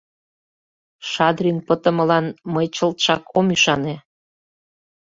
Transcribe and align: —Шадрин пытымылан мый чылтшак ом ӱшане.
—Шадрин 1.11 1.57
пытымылан 1.67 2.25
мый 2.53 2.67
чылтшак 2.75 3.23
ом 3.37 3.47
ӱшане. 3.55 3.95